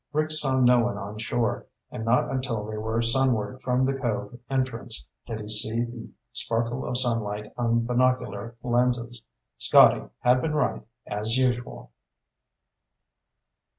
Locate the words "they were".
2.65-3.03